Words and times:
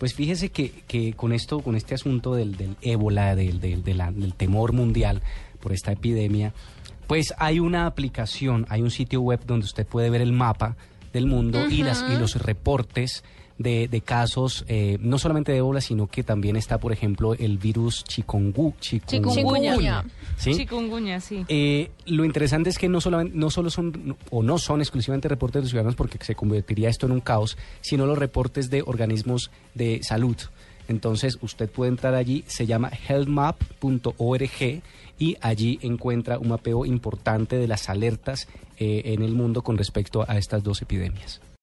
Pues 0.00 0.14
fíjese 0.14 0.48
que, 0.48 0.70
que 0.88 1.12
con 1.12 1.34
esto, 1.34 1.60
con 1.60 1.76
este 1.76 1.94
asunto 1.94 2.34
del, 2.34 2.56
del 2.56 2.74
ébola, 2.80 3.36
del, 3.36 3.60
del, 3.60 3.82
del 3.84 4.34
temor 4.34 4.72
mundial 4.72 5.20
por 5.60 5.74
esta 5.74 5.92
epidemia, 5.92 6.54
pues 7.06 7.34
hay 7.36 7.60
una 7.60 7.84
aplicación, 7.84 8.64
hay 8.70 8.80
un 8.80 8.90
sitio 8.90 9.20
web 9.20 9.40
donde 9.44 9.66
usted 9.66 9.86
puede 9.86 10.08
ver 10.08 10.22
el 10.22 10.32
mapa 10.32 10.74
del 11.12 11.26
mundo 11.26 11.68
y, 11.68 11.82
las, 11.82 12.02
y 12.08 12.18
los 12.18 12.36
reportes 12.36 13.24
de, 13.60 13.88
de 13.88 14.00
casos, 14.00 14.64
eh, 14.68 14.96
no 15.02 15.18
solamente 15.18 15.52
de 15.52 15.58
ébola, 15.58 15.82
sino 15.82 16.06
que 16.06 16.22
también 16.22 16.56
está, 16.56 16.78
por 16.78 16.94
ejemplo, 16.94 17.34
el 17.34 17.58
virus 17.58 18.02
chikungu, 18.04 18.72
chikungunya. 18.80 19.34
Chikungunya. 19.34 20.04
¿sí? 20.38 20.54
Chikungunya, 20.54 21.20
sí. 21.20 21.44
Eh, 21.46 21.90
lo 22.06 22.24
interesante 22.24 22.70
es 22.70 22.78
que 22.78 22.88
no 22.88 23.02
solamente 23.02 23.36
no 23.36 23.50
solo 23.50 23.68
son 23.68 24.16
o 24.30 24.42
no 24.42 24.56
son 24.56 24.80
exclusivamente 24.80 25.28
reportes 25.28 25.62
de 25.62 25.68
ciudadanos 25.68 25.94
porque 25.94 26.16
se 26.24 26.34
convertiría 26.34 26.88
esto 26.88 27.04
en 27.04 27.12
un 27.12 27.20
caos, 27.20 27.58
sino 27.82 28.06
los 28.06 28.16
reportes 28.16 28.70
de 28.70 28.80
organismos 28.80 29.50
de 29.74 30.00
salud. 30.02 30.38
Entonces 30.88 31.36
usted 31.42 31.68
puede 31.68 31.90
entrar 31.90 32.14
allí, 32.14 32.44
se 32.46 32.64
llama 32.64 32.90
healthmap.org 33.08 34.82
y 35.18 35.36
allí 35.42 35.78
encuentra 35.82 36.38
un 36.38 36.48
mapeo 36.48 36.86
importante 36.86 37.56
de 37.56 37.68
las 37.68 37.90
alertas 37.90 38.48
eh, 38.78 39.02
en 39.04 39.22
el 39.22 39.32
mundo 39.32 39.60
con 39.60 39.76
respecto 39.76 40.24
a 40.26 40.38
estas 40.38 40.62
dos 40.62 40.80
epidemias. 40.80 41.42